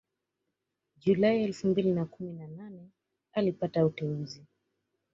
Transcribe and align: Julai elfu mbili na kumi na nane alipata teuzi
Julai 0.97 1.43
elfu 1.43 1.67
mbili 1.67 1.91
na 1.93 2.05
kumi 2.05 2.33
na 2.33 2.47
nane 2.47 2.89
alipata 3.33 3.89
teuzi 3.89 4.43